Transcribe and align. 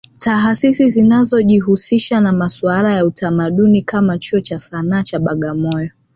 Taasisi 0.17 0.89
zinazojihusisha 0.89 2.19
na 2.19 2.31
masuala 2.33 2.93
ya 2.93 3.05
utamadini 3.05 3.81
kama 3.81 4.17
Chuo 4.17 4.39
cha 4.39 4.59
Sana 4.59 5.03
cha 5.03 5.19
Bagamoyo 5.19 5.89